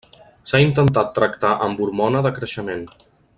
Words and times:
S'ha 0.51 0.61
intentat 0.63 1.11
tractar 1.17 1.51
amb 1.67 1.85
hormona 1.87 2.23
de 2.29 2.33
creixement. 2.39 2.83